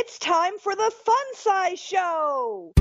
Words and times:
It's 0.00 0.16
time 0.20 0.52
for 0.60 0.76
the 0.76 0.92
Fun 1.04 1.34
Size 1.34 1.80
Show. 1.80 2.72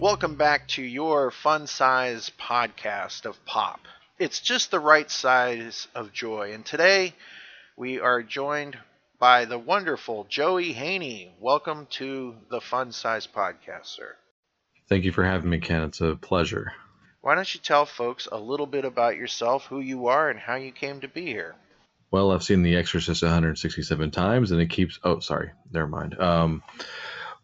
Welcome 0.00 0.36
back 0.36 0.66
to 0.68 0.82
your 0.82 1.30
fun 1.30 1.66
size 1.66 2.32
podcast 2.40 3.26
of 3.26 3.36
pop. 3.44 3.80
It's 4.18 4.40
just 4.40 4.70
the 4.70 4.80
right 4.80 5.10
size 5.10 5.88
of 5.94 6.14
joy. 6.14 6.54
And 6.54 6.64
today 6.64 7.12
we 7.76 8.00
are 8.00 8.22
joined 8.22 8.78
by 9.18 9.44
the 9.44 9.58
wonderful 9.58 10.24
Joey 10.30 10.72
Haney. 10.72 11.30
Welcome 11.38 11.86
to 11.98 12.34
the 12.50 12.62
Fun 12.62 12.92
Size 12.92 13.26
Podcast, 13.26 13.88
sir. 13.88 14.16
Thank 14.88 15.04
you 15.04 15.12
for 15.12 15.24
having 15.24 15.50
me, 15.50 15.58
Ken. 15.60 15.82
It's 15.82 16.00
a 16.00 16.16
pleasure. 16.16 16.72
Why 17.20 17.34
don't 17.34 17.52
you 17.52 17.60
tell 17.60 17.84
folks 17.84 18.28
a 18.30 18.38
little 18.38 18.66
bit 18.66 18.84
about 18.84 19.16
yourself, 19.16 19.66
who 19.66 19.80
you 19.80 20.06
are, 20.06 20.30
and 20.30 20.38
how 20.38 20.54
you 20.54 20.70
came 20.70 21.00
to 21.00 21.08
be 21.08 21.26
here? 21.26 21.56
Well, 22.10 22.30
I've 22.30 22.44
seen 22.44 22.62
The 22.62 22.76
Exorcist 22.76 23.22
167 23.22 24.10
times, 24.12 24.52
and 24.52 24.60
it 24.60 24.70
keeps. 24.70 24.98
Oh, 25.02 25.18
sorry, 25.18 25.50
never 25.72 25.88
mind. 25.88 26.18
Um, 26.18 26.62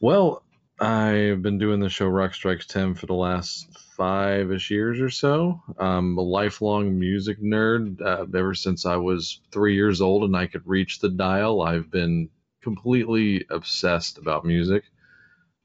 well, 0.00 0.42
I've 0.80 1.42
been 1.42 1.58
doing 1.58 1.80
the 1.80 1.88
show 1.88 2.06
Rock 2.06 2.34
Strikes 2.34 2.66
10 2.66 2.94
for 2.94 3.06
the 3.06 3.14
last 3.14 3.76
five 3.96 4.50
ish 4.52 4.70
years 4.70 5.00
or 5.00 5.10
so. 5.10 5.60
I'm 5.78 6.18
a 6.18 6.22
lifelong 6.22 6.98
music 6.98 7.40
nerd. 7.40 8.00
Uh, 8.00 8.26
ever 8.36 8.54
since 8.54 8.86
I 8.86 8.96
was 8.96 9.40
three 9.52 9.74
years 9.74 10.00
old 10.00 10.22
and 10.24 10.36
I 10.36 10.46
could 10.46 10.66
reach 10.66 11.00
the 11.00 11.10
dial, 11.10 11.62
I've 11.62 11.90
been 11.90 12.30
completely 12.62 13.44
obsessed 13.50 14.18
about 14.18 14.44
music. 14.44 14.84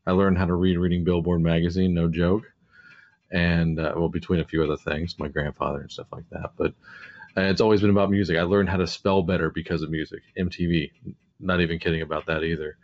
I 0.05 0.11
learned 0.11 0.37
how 0.37 0.45
to 0.45 0.55
read 0.55 0.77
reading 0.77 1.03
Billboard 1.03 1.41
magazine, 1.41 1.93
no 1.93 2.07
joke. 2.07 2.43
And, 3.31 3.79
uh, 3.79 3.93
well, 3.95 4.09
between 4.09 4.39
a 4.39 4.45
few 4.45 4.63
other 4.63 4.77
things, 4.77 5.15
my 5.19 5.27
grandfather 5.27 5.81
and 5.81 5.91
stuff 5.91 6.07
like 6.11 6.29
that. 6.31 6.51
But 6.57 6.73
uh, 7.37 7.41
it's 7.49 7.61
always 7.61 7.81
been 7.81 7.89
about 7.91 8.09
music. 8.09 8.37
I 8.37 8.41
learned 8.41 8.69
how 8.69 8.77
to 8.77 8.87
spell 8.87 9.21
better 9.21 9.49
because 9.51 9.83
of 9.83 9.91
music. 9.91 10.21
MTV. 10.37 10.91
Not 11.39 11.61
even 11.61 11.79
kidding 11.79 12.01
about 12.01 12.25
that 12.25 12.43
either. 12.43 12.77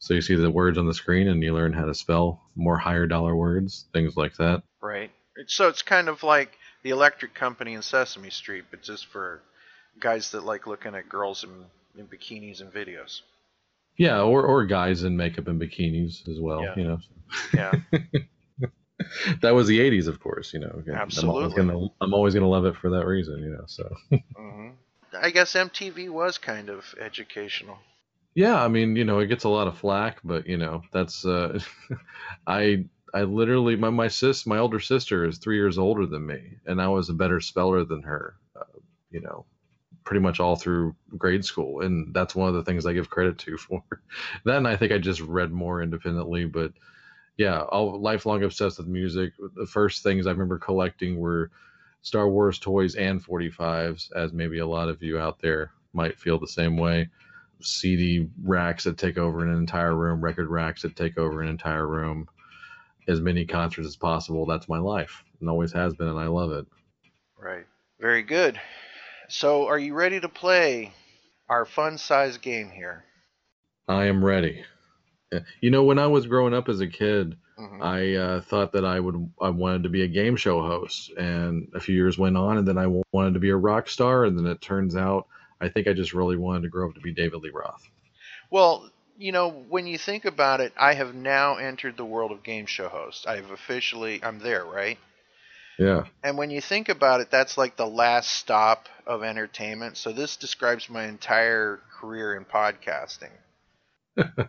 So 0.00 0.14
you 0.14 0.20
see 0.20 0.34
the 0.36 0.50
words 0.50 0.78
on 0.78 0.86
the 0.86 0.94
screen 0.94 1.28
and 1.28 1.42
you 1.42 1.54
learn 1.54 1.72
how 1.72 1.84
to 1.86 1.94
spell 1.94 2.42
more 2.54 2.76
higher 2.78 3.06
dollar 3.06 3.34
words, 3.34 3.86
things 3.92 4.16
like 4.16 4.36
that. 4.36 4.62
Right. 4.80 5.10
So 5.46 5.68
it's 5.68 5.82
kind 5.82 6.08
of 6.08 6.22
like 6.22 6.52
the 6.82 6.90
electric 6.90 7.34
company 7.34 7.74
in 7.74 7.82
Sesame 7.82 8.30
Street, 8.30 8.64
but 8.70 8.82
just 8.82 9.06
for 9.06 9.40
guys 10.00 10.30
that 10.32 10.44
like 10.44 10.66
looking 10.66 10.94
at 10.94 11.08
girls 11.08 11.44
in, 11.44 11.50
in 11.98 12.06
bikinis 12.06 12.60
and 12.60 12.72
videos. 12.72 13.22
Yeah, 13.96 14.20
or, 14.22 14.42
or 14.44 14.64
guys 14.66 15.02
in 15.02 15.16
makeup 15.16 15.48
and 15.48 15.60
bikinis 15.60 16.28
as 16.28 16.38
well, 16.38 16.62
Yeah. 16.62 16.74
you 16.76 16.84
know. 16.84 16.98
Yeah. 17.52 17.72
that 19.42 19.54
was 19.54 19.66
the 19.68 19.80
80s, 19.80 20.06
of 20.06 20.20
course, 20.20 20.52
you 20.52 20.60
know. 20.60 20.82
I'm 21.16 21.28
always 21.30 21.52
Absolutely. 21.52 21.54
gonna 21.54 21.76
I'm 22.00 22.14
always 22.14 22.34
going 22.34 22.44
to 22.44 22.48
love 22.48 22.64
it 22.66 22.76
for 22.76 22.90
that 22.90 23.06
reason, 23.06 23.38
you 23.42 23.50
know. 23.50 23.64
So 23.66 23.88
hmm 24.34 24.70
I 25.12 25.30
guess 25.30 25.54
MTV 25.54 26.08
was 26.08 26.38
kind 26.38 26.70
of 26.70 26.94
educational. 26.98 27.78
Yeah, 28.34 28.62
I 28.62 28.68
mean, 28.68 28.96
you 28.96 29.04
know, 29.04 29.18
it 29.18 29.26
gets 29.26 29.44
a 29.44 29.48
lot 29.48 29.66
of 29.68 29.78
flack, 29.78 30.20
but 30.24 30.46
you 30.46 30.56
know, 30.56 30.82
that's 30.92 31.24
uh 31.24 31.58
I 32.46 32.84
I 33.14 33.22
literally 33.22 33.76
my 33.76 33.90
my 33.90 34.08
sis 34.08 34.46
my 34.46 34.58
older 34.58 34.80
sister 34.80 35.24
is 35.24 35.38
3 35.38 35.56
years 35.56 35.78
older 35.78 36.06
than 36.06 36.26
me 36.26 36.58
and 36.66 36.80
I 36.80 36.88
was 36.88 37.08
a 37.08 37.14
better 37.14 37.40
speller 37.40 37.84
than 37.84 38.02
her, 38.02 38.36
uh, 38.56 38.78
you 39.10 39.20
know, 39.20 39.46
pretty 40.04 40.20
much 40.20 40.40
all 40.40 40.56
through 40.56 40.94
grade 41.18 41.44
school 41.44 41.82
and 41.82 42.14
that's 42.14 42.34
one 42.36 42.48
of 42.48 42.54
the 42.54 42.64
things 42.64 42.86
I 42.86 42.92
give 42.94 43.10
credit 43.10 43.38
to 43.40 43.56
for. 43.58 43.82
Then 44.44 44.66
I 44.66 44.76
think 44.76 44.92
I 44.92 44.98
just 44.98 45.20
read 45.20 45.52
more 45.52 45.82
independently, 45.82 46.46
but 46.46 46.72
yeah, 47.38 47.62
all 47.62 47.98
lifelong 48.00 48.42
obsessed 48.42 48.78
with 48.78 48.88
music. 48.88 49.32
The 49.54 49.66
first 49.66 50.02
things 50.02 50.26
I 50.26 50.32
remember 50.32 50.58
collecting 50.58 51.18
were 51.18 51.50
Star 52.02 52.28
Wars 52.28 52.58
toys 52.58 52.96
and 52.96 53.24
45s 53.24 54.12
as 54.14 54.32
maybe 54.32 54.58
a 54.58 54.66
lot 54.66 54.88
of 54.88 55.02
you 55.02 55.18
out 55.18 55.40
there 55.40 55.70
might 55.92 56.18
feel 56.18 56.38
the 56.38 56.48
same 56.48 56.76
way. 56.76 57.08
CD 57.60 58.28
racks 58.42 58.84
that 58.84 58.98
take 58.98 59.18
over 59.18 59.40
an 59.42 59.54
entire 59.54 59.94
room, 59.94 60.20
record 60.20 60.48
racks 60.48 60.82
that 60.82 60.96
take 60.96 61.16
over 61.16 61.40
an 61.40 61.48
entire 61.48 61.86
room, 61.86 62.28
as 63.06 63.20
many 63.20 63.44
concerts 63.44 63.86
as 63.86 63.96
possible. 63.96 64.44
That's 64.44 64.68
my 64.68 64.78
life 64.78 65.24
and 65.40 65.48
always 65.48 65.72
has 65.72 65.94
been, 65.94 66.08
and 66.08 66.18
I 66.18 66.26
love 66.26 66.50
it. 66.50 66.66
Right. 67.36 67.66
Very 68.00 68.22
good. 68.22 68.60
So, 69.28 69.66
are 69.66 69.78
you 69.78 69.94
ready 69.94 70.18
to 70.20 70.28
play 70.28 70.92
our 71.48 71.64
fun 71.64 71.98
size 71.98 72.38
game 72.38 72.70
here? 72.70 73.04
I 73.86 74.06
am 74.06 74.24
ready. 74.24 74.64
You 75.60 75.70
know, 75.70 75.84
when 75.84 75.98
I 75.98 76.06
was 76.06 76.26
growing 76.26 76.54
up 76.54 76.68
as 76.68 76.80
a 76.80 76.86
kid, 76.86 77.36
Mhm. 77.58 77.82
I 77.82 78.14
uh, 78.14 78.40
thought 78.40 78.72
that 78.72 78.84
I 78.84 78.98
would 79.00 79.30
I 79.40 79.50
wanted 79.50 79.82
to 79.82 79.88
be 79.88 80.02
a 80.02 80.08
game 80.08 80.36
show 80.36 80.62
host, 80.62 81.10
and 81.18 81.68
a 81.74 81.80
few 81.80 81.94
years 81.94 82.16
went 82.16 82.36
on, 82.36 82.58
and 82.58 82.66
then 82.66 82.78
I 82.78 82.86
wanted 83.12 83.34
to 83.34 83.40
be 83.40 83.50
a 83.50 83.56
rock 83.56 83.88
star, 83.88 84.24
and 84.24 84.38
then 84.38 84.46
it 84.46 84.60
turns 84.60 84.96
out 84.96 85.26
I 85.60 85.68
think 85.68 85.88
I 85.88 85.92
just 85.92 86.14
really 86.14 86.36
wanted 86.36 86.62
to 86.62 86.68
grow 86.68 86.88
up 86.88 86.94
to 86.94 87.00
be 87.00 87.12
David 87.12 87.40
Lee 87.42 87.50
Roth. 87.50 87.90
Well, 88.50 88.90
you 89.18 89.32
know, 89.32 89.50
when 89.50 89.86
you 89.86 89.98
think 89.98 90.24
about 90.24 90.60
it, 90.60 90.72
I 90.76 90.94
have 90.94 91.14
now 91.14 91.56
entered 91.56 91.96
the 91.96 92.04
world 92.04 92.30
of 92.30 92.42
game 92.44 92.66
show 92.66 92.88
host. 92.88 93.26
I've 93.26 93.50
officially, 93.50 94.22
I'm 94.22 94.38
there, 94.38 94.64
right? 94.64 94.98
Yeah, 95.78 96.06
And 96.24 96.36
when 96.36 96.50
you 96.50 96.60
think 96.60 96.88
about 96.88 97.20
it, 97.20 97.30
that's 97.30 97.56
like 97.56 97.76
the 97.76 97.86
last 97.86 98.30
stop 98.30 98.88
of 99.06 99.22
entertainment. 99.22 99.96
So 99.96 100.12
this 100.12 100.36
describes 100.36 100.90
my 100.90 101.04
entire 101.04 101.80
career 102.00 102.36
in 102.36 102.44
podcasting. 102.44 103.30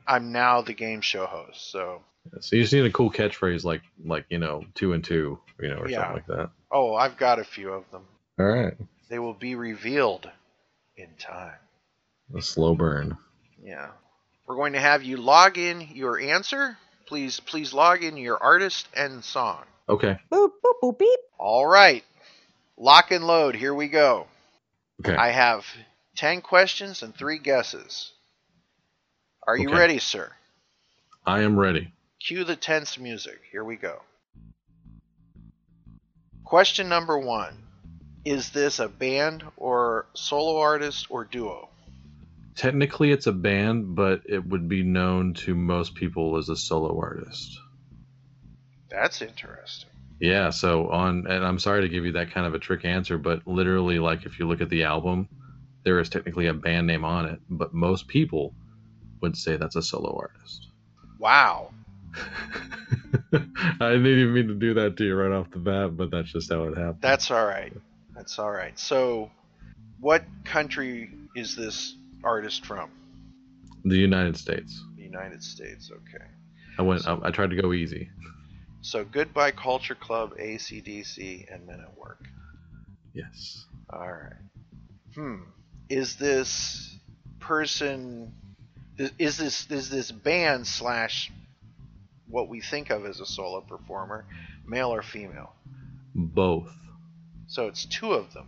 I'm 0.07 0.31
now 0.31 0.61
the 0.61 0.73
game 0.73 1.01
show 1.01 1.25
host. 1.25 1.71
So, 1.71 2.01
so 2.39 2.55
you 2.55 2.61
just 2.63 2.73
need 2.73 2.85
a 2.85 2.91
cool 2.91 3.11
catchphrase 3.11 3.63
like 3.63 3.81
like 4.03 4.25
you 4.29 4.39
know 4.39 4.65
two 4.75 4.93
and 4.93 5.03
two, 5.03 5.39
you 5.59 5.69
know, 5.69 5.77
or 5.77 5.89
Yeah. 5.89 5.97
something 5.99 6.15
like 6.15 6.27
that. 6.27 6.49
oh, 6.71 6.95
I've 6.95 7.17
got 7.17 7.39
a 7.39 7.43
few 7.43 7.71
of 7.73 7.89
them. 7.91 8.03
All 8.39 8.45
right, 8.45 8.73
They 9.09 9.19
will 9.19 9.33
be 9.33 9.55
revealed 9.55 10.29
in 10.95 11.07
time. 11.19 11.55
a 12.35 12.41
slow 12.41 12.75
burn. 12.75 13.17
Yeah. 13.63 13.87
We're 14.47 14.55
going 14.55 14.73
to 14.73 14.79
have 14.79 15.03
you 15.03 15.17
log 15.17 15.57
in 15.57 15.81
your 15.93 16.19
answer. 16.19 16.77
Please, 17.05 17.39
please 17.39 17.73
log 17.73 18.03
in 18.03 18.17
your 18.17 18.37
artist 18.41 18.87
and 18.95 19.23
song. 19.23 19.63
Okay, 19.89 20.17
Boop, 20.31 20.51
boop, 20.63 20.73
boop, 20.81 20.97
beep. 20.99 21.19
All 21.37 21.65
right. 21.65 22.03
Lock 22.77 23.11
and 23.11 23.25
load. 23.27 23.55
Here 23.55 23.73
we 23.73 23.87
go. 23.89 24.27
okay. 25.03 25.15
I 25.15 25.29
have 25.31 25.65
10 26.15 26.41
questions 26.41 27.01
and 27.03 27.15
3 27.15 27.39
guesses. 27.39 28.11
Are 29.47 29.57
you 29.57 29.69
Okay. 29.69 29.77
ready, 29.77 29.99
sir? 29.99 30.31
I 31.25 31.41
am 31.41 31.57
ready. 31.57 31.93
Cue 32.19 32.43
the 32.43 32.55
tense 32.55 32.97
music. 32.97 33.39
Here 33.51 33.63
we 33.63 33.75
go. 33.75 34.01
Question 36.43 36.89
number 36.89 37.17
1. 37.17 37.53
Is 38.25 38.49
this 38.51 38.79
a 38.79 38.89
band 38.89 39.43
or 39.57 40.05
solo 40.13 40.59
artist 40.59 41.07
or 41.09 41.23
duo? 41.23 41.69
Technically, 42.55 43.11
it's 43.11 43.27
a 43.27 43.31
band, 43.31 43.95
but 43.95 44.23
it 44.25 44.45
would 44.45 44.67
be 44.67 44.83
known 44.83 45.33
to 45.35 45.55
most 45.55 45.95
people 45.95 46.37
as 46.37 46.49
a 46.49 46.55
solo 46.55 46.99
artist. 46.99 47.57
That's 48.89 49.21
interesting. 49.21 49.89
Yeah, 50.19 50.49
so 50.49 50.89
on, 50.89 51.27
and 51.27 51.45
I'm 51.45 51.59
sorry 51.59 51.83
to 51.83 51.89
give 51.89 52.05
you 52.05 52.11
that 52.13 52.31
kind 52.31 52.45
of 52.45 52.53
a 52.53 52.59
trick 52.59 52.83
answer, 52.83 53.17
but 53.17 53.47
literally, 53.47 53.99
like 53.99 54.25
if 54.25 54.37
you 54.39 54.47
look 54.47 54.59
at 54.59 54.69
the 54.69 54.83
album, 54.83 55.29
there 55.83 55.99
is 55.99 56.09
technically 56.09 56.47
a 56.47 56.53
band 56.53 56.87
name 56.87 57.05
on 57.05 57.25
it, 57.25 57.39
but 57.49 57.73
most 57.73 58.07
people 58.09 58.53
would 59.21 59.37
say 59.37 59.57
that's 59.57 59.75
a 59.75 59.81
solo 59.81 60.17
artist. 60.17 60.67
Wow. 61.19 61.71
I 63.33 63.91
didn't 63.91 64.07
even 64.07 64.33
mean 64.33 64.47
to 64.47 64.55
do 64.55 64.73
that 64.75 64.97
to 64.97 65.05
you 65.05 65.15
right 65.15 65.31
off 65.31 65.51
the 65.51 65.59
bat, 65.59 65.95
but 65.95 66.11
that's 66.11 66.31
just 66.31 66.51
how 66.51 66.63
it 66.63 66.77
happened. 66.77 67.01
That's 67.01 67.29
all 67.29 67.45
right. 67.45 67.73
That's 68.15 68.39
all 68.39 68.51
right. 68.51 68.77
So, 68.77 69.29
what 69.99 70.23
country 70.43 71.11
is 71.35 71.55
this 71.55 71.95
artist 72.23 72.65
from? 72.65 72.89
the 73.85 73.97
United 73.97 74.37
States. 74.37 74.83
The 74.97 75.03
United 75.03 75.43
States. 75.43 75.91
Okay. 75.91 76.25
I 76.77 76.81
went. 76.81 77.07
I, 77.07 77.17
I 77.23 77.31
tried 77.31 77.49
to 77.51 77.61
go 77.61 77.73
easy. 77.73 78.09
So, 78.81 79.03
Goodbye 79.03 79.51
Culture 79.51 79.95
Club, 79.95 80.37
ACDC, 80.37 81.53
and 81.53 81.65
Men 81.65 81.81
at 81.81 81.97
Work. 81.97 82.23
Yes. 83.13 83.65
All 83.91 84.07
right. 84.07 84.33
Hmm. 85.15 85.43
Is 85.89 86.15
this 86.15 86.97
person? 87.39 88.33
Is 89.17 89.37
this 89.37 89.71
is 89.71 89.89
this 89.89 90.11
band 90.11 90.67
slash 90.67 91.31
what 92.27 92.49
we 92.49 92.59
think 92.61 92.89
of 92.89 93.05
as 93.05 93.19
a 93.21 93.25
solo 93.25 93.61
performer, 93.61 94.25
male 94.67 94.93
or 94.93 95.01
female? 95.01 95.53
Both. 96.13 96.75
So 97.47 97.67
it's 97.67 97.85
two 97.85 98.11
of 98.11 98.33
them. 98.33 98.47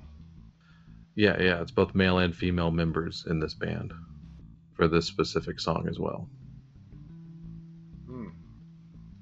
Yeah, 1.16 1.42
yeah. 1.42 1.62
It's 1.62 1.72
both 1.72 1.96
male 1.96 2.20
and 2.20 2.36
female 2.36 2.72
members 2.72 3.26
in 3.30 3.40
this 3.40 3.54
band 3.54 3.94
for 4.76 4.88
this 4.88 5.08
specific 5.08 5.60
song 5.60 5.88
as 5.90 5.98
well. 5.98 6.30
Hmm. 8.06 8.28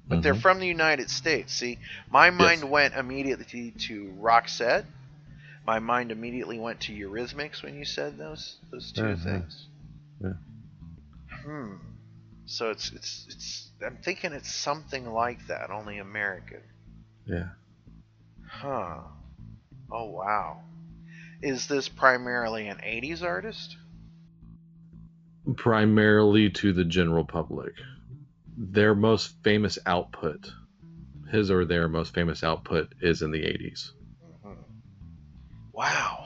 But 0.07 0.23
they're 0.23 0.33
Mhm. 0.33 0.41
from 0.41 0.59
the 0.59 0.67
United 0.67 1.09
States. 1.11 1.53
See, 1.53 1.77
my 2.09 2.31
mind 2.31 2.61
Yes. 2.61 2.69
went 2.71 2.95
immediately 2.95 3.71
to 3.71 4.13
Roxette. 4.19 4.85
My 5.65 5.77
mind 5.79 6.11
immediately 6.11 6.57
went 6.57 6.79
to 6.81 6.93
Eurythmics 6.93 7.61
when 7.61 7.75
you 7.75 7.85
said 7.85 8.17
those 8.17 8.57
those 8.71 8.91
2 8.91 9.01
Mhm. 9.03 9.23
things. 9.23 9.67
Yeah. 10.21 10.33
Hmm. 11.43 11.75
So 12.45 12.71
it's 12.71 12.91
it's 12.91 13.25
it's. 13.29 13.71
I'm 13.85 13.97
thinking 13.97 14.33
it's 14.33 14.51
something 14.53 15.05
like 15.05 15.45
that, 15.47 15.69
only 15.69 15.99
American. 15.99 16.61
Yeah. 17.25 17.49
Huh. 18.47 19.01
Oh 19.91 20.09
wow. 20.11 20.61
Is 21.41 21.67
this 21.67 21.87
primarily 21.87 22.67
an 22.67 22.79
80s 22.83 23.23
artist? 23.23 23.77
Primarily 25.55 26.49
to 26.51 26.73
the 26.73 26.83
general 26.85 27.23
public. 27.23 27.73
Their 28.57 28.93
most 28.93 29.35
famous 29.43 29.79
output, 29.85 30.51
his 31.31 31.49
or 31.49 31.65
their 31.65 31.87
most 31.87 32.13
famous 32.13 32.43
output, 32.43 32.93
is 33.01 33.21
in 33.21 33.31
the 33.31 33.43
80s. 33.43 33.93
Mhm. 34.43 34.57
Wow. 35.71 36.25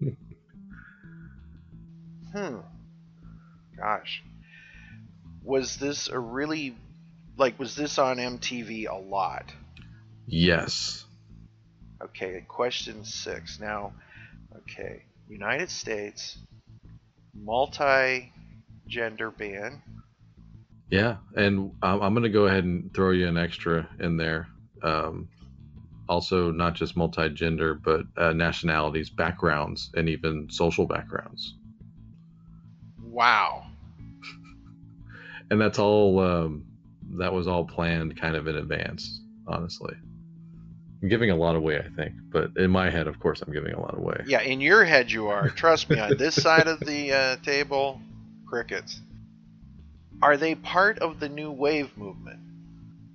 hmm. 2.32 2.58
Gosh. 3.76 4.22
Was 5.42 5.76
this 5.76 6.08
a 6.08 6.18
really 6.18 6.76
like 7.36 7.58
was 7.58 7.76
this 7.76 7.98
on 7.98 8.16
MTV 8.16 8.88
a 8.90 8.96
lot? 8.96 9.52
Yes. 10.26 11.04
Okay, 12.02 12.44
question 12.48 13.04
6. 13.04 13.60
Now, 13.60 13.92
okay, 14.56 15.02
United 15.28 15.70
States 15.70 16.38
multi-gender 17.34 19.30
band. 19.30 19.80
Yeah, 20.90 21.16
and 21.34 21.72
um, 21.82 22.02
I'm 22.02 22.14
going 22.14 22.22
to 22.22 22.28
go 22.28 22.46
ahead 22.46 22.64
and 22.64 22.92
throw 22.94 23.10
you 23.10 23.26
an 23.26 23.36
extra 23.36 23.88
in 23.98 24.16
there. 24.16 24.48
Um, 24.82 25.28
also, 26.08 26.52
not 26.52 26.74
just 26.74 26.96
multi-gender, 26.96 27.74
but 27.74 28.02
uh, 28.16 28.32
nationalities, 28.32 29.10
backgrounds, 29.10 29.90
and 29.94 30.08
even 30.08 30.48
social 30.50 30.86
backgrounds. 30.86 31.54
Wow. 33.02 33.65
And 35.50 35.60
that's 35.60 35.78
all. 35.78 36.18
Um, 36.20 36.66
that 37.18 37.32
was 37.32 37.46
all 37.46 37.64
planned, 37.64 38.20
kind 38.20 38.36
of 38.36 38.46
in 38.48 38.56
advance. 38.56 39.20
Honestly, 39.46 39.94
I'm 41.02 41.08
giving 41.08 41.30
a 41.30 41.36
lot 41.36 41.56
away, 41.56 41.78
I 41.78 41.88
think. 41.94 42.14
But 42.30 42.50
in 42.56 42.70
my 42.70 42.90
head, 42.90 43.06
of 43.06 43.20
course, 43.20 43.42
I'm 43.42 43.52
giving 43.52 43.74
a 43.74 43.80
lot 43.80 43.96
away. 43.96 44.24
Yeah, 44.26 44.40
in 44.40 44.60
your 44.60 44.84
head 44.84 45.10
you 45.10 45.28
are. 45.28 45.48
Trust 45.56 45.88
me, 45.90 45.98
on 46.00 46.16
this 46.16 46.34
side 46.34 46.66
of 46.66 46.80
the 46.80 47.12
uh, 47.12 47.36
table, 47.36 48.00
crickets. 48.46 49.00
Are 50.22 50.36
they 50.36 50.54
part 50.54 50.98
of 51.00 51.20
the 51.20 51.28
new 51.28 51.50
wave 51.50 51.96
movement? 51.96 52.40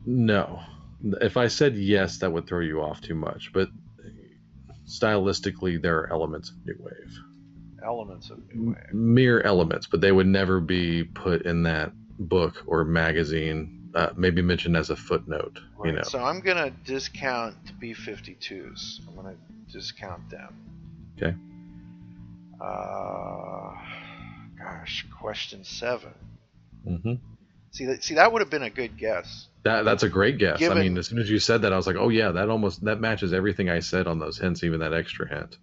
No. 0.06 0.62
If 1.19 1.36
I 1.36 1.48
said 1.48 1.75
yes, 1.75 2.19
that 2.19 2.31
would 2.31 2.48
throw 2.48 2.60
you 2.60 2.81
off 2.81 3.01
too 3.01 3.16
much. 3.16 3.51
But 3.54 3.69
stylistically, 4.88 5.81
there 5.81 5.98
are 6.00 6.12
elements 6.12 6.50
of 6.50 6.56
new 6.66 6.75
wave. 6.80 7.19
Elements 7.84 8.30
of 8.30 8.38
new 8.54 8.74
wave. 8.74 8.94
mere 8.94 9.42
elements, 9.42 9.88
but 9.88 10.01
they 10.01 10.12
would 10.12 10.27
never 10.27 10.60
be 10.60 11.04
put 11.04 11.44
in 11.44 11.63
that 11.63 11.92
book 12.27 12.63
or 12.68 12.83
magazine. 12.85 13.77
Uh, 13.94 14.09
maybe 14.15 14.41
mentioned 14.41 14.77
as 14.77 14.89
a 14.89 14.95
footnote. 14.95 15.59
You 15.79 15.83
Right, 15.83 15.95
know, 15.95 16.03
So 16.03 16.19
I'm 16.23 16.39
gonna 16.39 16.71
discount 16.85 17.56
the 17.65 17.73
B52s. 17.94 19.01
I'm 19.07 19.15
gonna 19.15 19.35
discount 19.71 20.29
them. 20.29 20.56
Okay. 21.18 21.35
Uh, 22.59 23.73
gosh, 24.57 25.06
question 25.19 25.63
seven. 25.63 26.13
Mm-hmm. 26.88 27.13
See 27.71 27.85
that? 27.85 28.03
See 28.03 28.15
that 28.15 28.31
would 28.31 28.41
have 28.41 28.50
been 28.50 28.63
a 28.63 28.69
good 28.69 28.97
guess. 28.97 29.47
that 29.63 29.83
that's 29.83 30.03
a 30.03 30.09
great 30.09 30.38
guess. 30.38 30.62
I 30.62 30.74
mean, 30.74 30.97
as 30.97 31.07
soon 31.07 31.19
as 31.19 31.29
you 31.29 31.39
said 31.39 31.63
that, 31.63 31.74
I 31.74 31.75
was 31.77 31.88
like, 31.88 31.95
oh 31.97 32.09
yeah, 32.09 32.31
that 32.31 32.50
almost 32.50 32.83
that 32.85 33.00
matches 33.01 33.33
everything 33.33 33.69
I 33.69 33.79
said 33.79 34.07
on 34.07 34.19
those 34.19 34.38
hints, 34.38 34.63
even 34.63 34.79
that 34.79 34.94
extra 34.94 35.27
hint. 35.27 35.57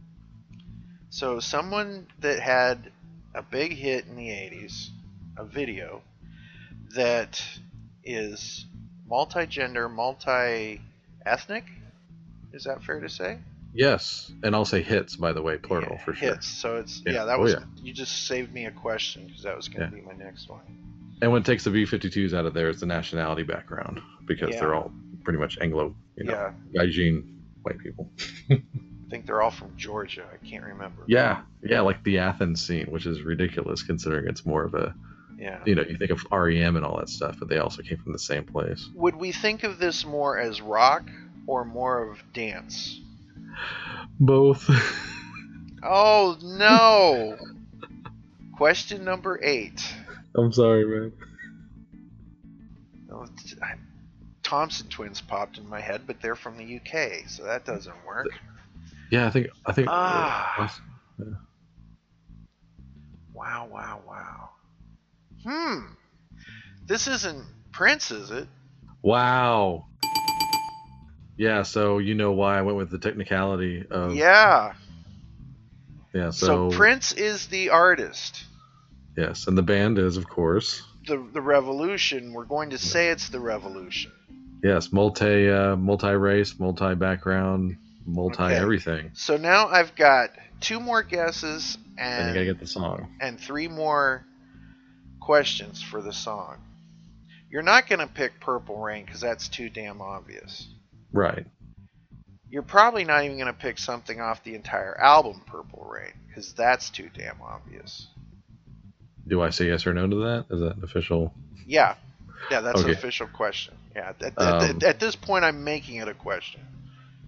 So 1.10 1.40
someone 1.40 2.06
that 2.20 2.40
had 2.40 2.90
a 3.34 3.42
big 3.42 3.72
hit 3.72 4.06
in 4.06 4.16
the 4.16 4.28
80s, 4.28 4.88
a 5.38 5.44
video 5.44 6.02
that 6.94 7.42
is 8.04 8.66
multi-gender, 9.08 9.88
multi-ethnic. 9.88 11.64
Is 12.52 12.64
that 12.64 12.82
fair 12.82 13.00
to 13.00 13.08
say? 13.08 13.38
Yes, 13.74 14.32
and 14.42 14.54
I'll 14.54 14.64
say 14.64 14.82
hits 14.82 15.16
by 15.16 15.32
the 15.32 15.42
way, 15.42 15.58
plural 15.58 15.92
Yeah, 15.92 16.04
for 16.04 16.14
sure. 16.14 16.30
hits. 16.34 16.46
So 16.48 16.76
it's 16.76 17.02
Yeah. 17.04 17.12
yeah, 17.12 17.24
that 17.26 17.38
Oh, 17.38 17.42
was 17.42 17.52
yeah. 17.52 17.64
you 17.82 17.92
just 17.92 18.26
saved 18.26 18.52
me 18.52 18.64
a 18.66 18.70
question 18.70 19.26
because 19.26 19.42
that 19.42 19.56
was 19.56 19.68
going 19.68 19.88
to 19.90 19.94
be 19.94 20.02
my 20.02 20.14
next 20.14 20.48
one. 20.48 20.62
And 21.20 21.30
what 21.32 21.44
takes 21.44 21.64
the 21.64 21.70
B52s 21.70 22.32
out 22.32 22.46
of 22.46 22.54
there 22.54 22.68
is 22.70 22.80
the 22.80 22.86
nationality 22.86 23.42
background 23.42 24.00
because 24.26 24.50
they're 24.58 24.74
all 24.74 24.92
pretty 25.24 25.38
much 25.38 25.58
Anglo, 25.60 25.94
you 26.16 26.24
know, 26.24 26.32
Yeah, 26.32 26.52
Gaijin 26.82 27.24
white 27.62 27.78
people. 27.78 28.10
I 28.50 28.62
think 29.10 29.26
they're 29.26 29.42
all 29.42 29.50
from 29.50 29.76
Georgia. 29.76 30.24
I 30.32 30.46
can't 30.46 30.64
remember. 30.64 31.02
Yeah, 31.06 31.42
yeah, 31.62 31.80
like 31.80 32.02
the 32.04 32.18
Athens 32.18 32.64
scene, 32.64 32.86
which 32.86 33.04
is 33.06 33.22
ridiculous 33.22 33.82
considering 33.82 34.28
it's 34.28 34.46
more 34.46 34.64
of 34.64 34.74
a, 34.74 34.94
Yeah. 35.38 35.60
you 35.64 35.76
know, 35.76 35.82
you 35.88 35.96
think 35.96 36.10
of 36.10 36.26
REM 36.32 36.74
and 36.76 36.84
all 36.84 36.98
that 36.98 37.08
stuff, 37.08 37.36
but 37.38 37.48
they 37.48 37.58
also 37.58 37.82
came 37.82 37.98
from 37.98 38.12
the 38.12 38.18
same 38.18 38.44
place. 38.44 38.88
Would 38.94 39.14
we 39.14 39.30
think 39.30 39.62
of 39.62 39.78
this 39.78 40.04
more 40.04 40.36
as 40.36 40.60
rock 40.60 41.08
or 41.46 41.64
more 41.64 42.10
of 42.10 42.18
dance? 42.32 43.00
Both. 44.20 44.68
Oh 45.80 46.36
no! 46.42 47.36
Question 48.56 49.04
number 49.04 49.38
eight. 49.40 49.80
I'm 50.36 50.52
sorry, 50.52 50.84
man. 50.84 51.12
Oh, 53.12 53.26
I- 53.62 53.74
Thompson 54.42 54.88
twins 54.88 55.20
popped 55.20 55.56
in 55.56 55.68
my 55.68 55.80
head, 55.80 56.02
but 56.04 56.20
they're 56.20 56.34
from 56.34 56.56
the 56.56 56.76
UK, 56.78 57.28
so 57.28 57.44
that 57.44 57.64
doesn't 57.64 57.94
work. 58.04 58.26
Yeah, 59.12 59.28
I 59.28 59.30
think 59.30 59.46
I 59.64 59.72
think. 59.72 59.88
Ah. 59.88 60.68
Wow, 63.32 63.68
wow, 63.70 64.02
wow. 64.06 64.47
Hmm. 65.48 65.92
This 66.86 67.06
isn't 67.06 67.44
Prince, 67.72 68.10
is 68.10 68.30
it? 68.30 68.46
Wow. 69.02 69.86
Yeah, 71.36 71.62
so 71.62 71.98
you 71.98 72.14
know 72.14 72.32
why 72.32 72.58
I 72.58 72.62
went 72.62 72.76
with 72.76 72.90
the 72.90 72.98
technicality 72.98 73.86
of 73.90 74.14
yeah. 74.14 74.74
yeah. 76.12 76.30
So, 76.30 76.70
So, 76.70 76.76
Prince 76.76 77.12
is 77.12 77.46
the 77.46 77.70
artist. 77.70 78.44
yes, 79.16 79.46
and 79.46 79.56
the 79.56 79.62
band 79.62 79.98
is 79.98 80.16
of 80.16 80.28
course 80.28 80.82
The 81.06 81.24
the 81.32 81.40
revolution. 81.40 82.32
We're 82.32 82.44
going 82.44 82.70
to 82.70 82.78
say 82.78 83.08
it's 83.10 83.28
the 83.28 83.40
revolution. 83.40 84.10
yes 84.62 84.92
multi 84.92 85.48
uh, 85.48 85.76
multi 85.76 86.12
race, 86.14 86.58
multi 86.58 86.94
background, 86.96 87.76
multi 88.04 88.42
Okay. 88.42 88.56
everything, 88.56 89.10
So 89.14 89.36
now 89.36 89.68
I've 89.68 89.94
got 89.94 90.30
two 90.60 90.80
more 90.80 91.02
guesses 91.04 91.78
and 91.96 92.20
you 92.20 92.26
and 92.26 92.34
gotta 92.34 92.46
get 92.46 92.58
the 92.60 92.66
song. 92.66 93.08
and 93.20 93.38
three 93.38 93.68
more 93.68 94.24
questions 95.20 95.82
for 95.82 96.00
the 96.02 96.12
song. 96.12 96.56
You're 97.50 97.62
not 97.62 97.88
going 97.88 98.00
to 98.00 98.06
pick 98.06 98.40
Purple 98.40 98.76
Rain 98.78 99.04
because 99.04 99.20
that's 99.20 99.48
too 99.48 99.68
damn 99.70 100.00
obvious. 100.02 100.66
Right. 101.12 101.46
You're 102.50 102.62
probably 102.62 103.04
not 103.04 103.24
even 103.24 103.36
going 103.38 103.46
to 103.52 103.58
pick 103.58 103.78
something 103.78 104.20
off 104.20 104.42
the 104.44 104.54
entire 104.54 104.98
album 104.98 105.40
Purple 105.46 105.86
Rain 105.90 106.12
because 106.26 106.52
that's 106.52 106.90
too 106.90 107.08
damn 107.14 107.40
obvious. 107.42 108.06
Do 109.26 109.42
I 109.42 109.50
say 109.50 109.66
yes 109.66 109.86
or 109.86 109.92
no 109.94 110.06
to 110.06 110.16
that? 110.16 110.46
Is 110.50 110.60
that 110.60 110.76
an 110.76 110.84
official? 110.84 111.32
Yeah. 111.66 111.94
Yeah, 112.50 112.60
that's 112.62 112.80
Okay. 112.80 112.90
an 112.92 112.96
official 112.96 113.26
question. 113.28 113.74
Yeah, 113.94 114.10
at, 114.20 114.22
at- 114.22 114.38
Um, 114.38 114.62
at- 114.76 114.82
at 114.82 115.00
this 115.00 115.16
point, 115.16 115.44
I'm 115.44 115.64
making 115.64 115.96
it 115.96 116.08
a 116.08 116.14
question. 116.14 116.60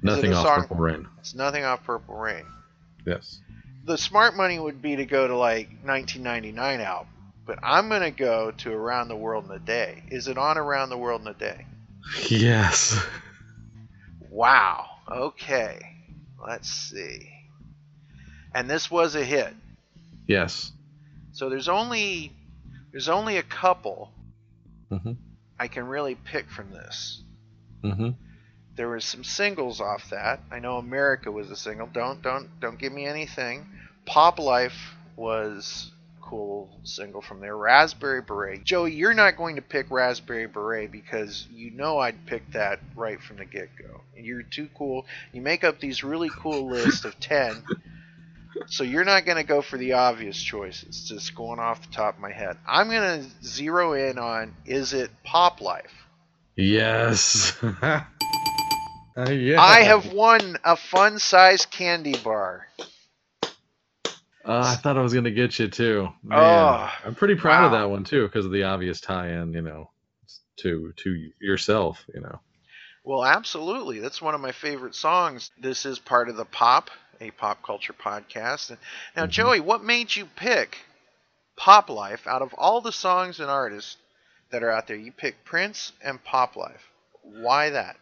Nothing 0.02 0.32
off 0.32 0.46
song? 0.46 0.60
Purple 0.62 0.76
Rain. 0.76 1.06
It's 1.18 1.34
nothing 1.34 1.64
off 1.64 1.84
Purple 1.84 2.16
Rain. 2.16 2.44
Yes. 3.06 3.40
The 3.84 3.98
smart 3.98 4.34
money 4.36 4.58
would 4.58 4.80
be 4.80 4.96
to 4.96 5.04
go 5.04 5.26
to 5.26 5.36
like 5.36 5.68
1999 5.84 6.80
album, 6.80 7.08
but 7.46 7.58
I'm 7.62 7.88
going 7.88 8.02
to 8.02 8.10
go 8.10 8.50
to 8.50 8.72
Around 8.72 9.08
the 9.08 9.16
World 9.16 9.46
in 9.46 9.52
a 9.52 9.58
Day. 9.58 10.02
Is 10.08 10.28
it 10.28 10.38
on 10.38 10.58
Around 10.58 10.90
the 10.90 10.98
World 10.98 11.22
in 11.22 11.28
a 11.28 11.34
Day? 11.34 11.66
Yes. 12.28 12.98
Wow. 14.30 14.86
Okay. 15.10 15.80
Let's 16.46 16.70
see. 16.70 17.30
And 18.54 18.68
this 18.68 18.90
was 18.90 19.14
a 19.14 19.24
hit. 19.24 19.54
Yes. 20.26 20.72
So 21.32 21.48
there's 21.48 21.68
only 21.68 22.32
there's 22.92 23.08
only 23.08 23.36
a 23.36 23.42
couple 23.42 24.10
Mhm. 24.90 25.16
I 25.58 25.68
can 25.68 25.86
really 25.86 26.16
pick 26.16 26.50
from 26.50 26.70
this. 26.70 27.22
Mm-hmm. 27.84 28.10
There 28.76 28.88
was 28.88 29.04
some 29.04 29.22
singles 29.24 29.80
off 29.80 30.10
that. 30.10 30.40
I 30.50 30.58
know 30.58 30.78
America 30.78 31.30
was 31.30 31.50
a 31.50 31.56
single. 31.56 31.86
Don't 31.86 32.22
don't 32.22 32.48
don't 32.60 32.78
give 32.78 32.92
me 32.92 33.06
anything. 33.06 33.66
Pop 34.06 34.38
Life 34.38 34.96
was 35.16 35.92
cool 36.22 36.68
single 36.84 37.20
from 37.20 37.40
there. 37.40 37.56
Raspberry 37.56 38.22
Beret. 38.22 38.64
Joey, 38.64 38.92
you're 38.92 39.14
not 39.14 39.36
going 39.36 39.56
to 39.56 39.62
pick 39.62 39.90
Raspberry 39.90 40.46
Beret 40.46 40.92
because 40.92 41.46
you 41.52 41.70
know 41.70 41.98
I'd 41.98 42.26
pick 42.26 42.52
that 42.52 42.80
right 42.94 43.20
from 43.20 43.38
the 43.38 43.44
get-go. 43.44 44.02
You're 44.16 44.42
too 44.42 44.68
cool. 44.76 45.06
You 45.32 45.42
make 45.42 45.64
up 45.64 45.80
these 45.80 46.04
really 46.04 46.30
cool 46.30 46.70
lists 46.70 47.04
of 47.04 47.18
10. 47.20 47.64
So 48.66 48.84
you're 48.84 49.04
not 49.04 49.24
going 49.24 49.38
to 49.38 49.44
go 49.44 49.62
for 49.62 49.78
the 49.78 49.94
obvious 49.94 50.40
choices, 50.40 51.08
just 51.08 51.34
going 51.34 51.58
off 51.58 51.86
the 51.86 51.92
top 51.94 52.16
of 52.16 52.20
my 52.20 52.32
head. 52.32 52.56
I'm 52.66 52.88
going 52.88 53.22
to 53.22 53.46
zero 53.46 53.94
in 53.94 54.18
on 54.18 54.54
is 54.66 54.92
it 54.92 55.10
Pop 55.24 55.60
Life? 55.60 55.92
Yes. 56.56 57.56
uh, 57.62 58.02
yeah. 59.16 59.60
I 59.60 59.82
have 59.82 60.12
won 60.12 60.56
a 60.64 60.76
fun 60.76 61.18
size 61.18 61.64
candy 61.66 62.16
bar. 62.16 62.66
Uh, 64.44 64.72
I 64.72 64.74
thought 64.76 64.96
I 64.96 65.02
was 65.02 65.12
gonna 65.12 65.30
get 65.30 65.58
you 65.58 65.68
too. 65.68 66.08
Man, 66.22 66.38
Oh, 66.40 66.90
I'm 67.04 67.14
pretty 67.14 67.34
proud 67.34 67.64
of 67.64 67.72
that 67.72 67.90
one 67.90 68.04
too 68.04 68.26
because 68.26 68.46
of 68.46 68.52
the 68.52 68.62
obvious 68.64 69.00
tie-in, 69.00 69.52
you 69.52 69.62
know, 69.62 69.90
to 70.58 70.92
to 70.96 71.30
yourself. 71.40 72.04
You 72.14 72.20
know. 72.20 72.40
Well, 73.04 73.24
absolutely. 73.24 73.98
That's 74.00 74.20
one 74.22 74.34
of 74.34 74.40
my 74.40 74.52
favorite 74.52 74.94
songs. 74.94 75.50
This 75.60 75.84
is 75.86 75.98
part 75.98 76.28
of 76.28 76.36
the 76.36 76.44
pop 76.44 76.90
a 77.20 77.30
pop 77.32 77.62
culture 77.62 77.92
podcast. 77.92 78.74
Now, 79.14 79.26
Mhm. 79.26 79.30
Joey, 79.30 79.60
what 79.60 79.84
made 79.84 80.14
you 80.16 80.24
pick 80.24 80.78
Pop 81.56 81.90
Life 81.90 82.26
out 82.26 82.40
of 82.40 82.54
all 82.54 82.80
the 82.80 82.92
songs 82.92 83.40
and 83.40 83.50
artists 83.50 83.98
that 84.50 84.62
are 84.62 84.70
out 84.70 84.86
there? 84.86 84.96
You 84.96 85.12
picked 85.12 85.44
Prince 85.44 85.92
and 86.02 86.22
Pop 86.24 86.56
Life. 86.56 86.88
Why 87.22 87.70
that? 87.70 87.96